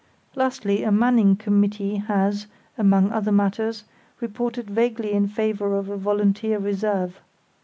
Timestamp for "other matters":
3.11-3.83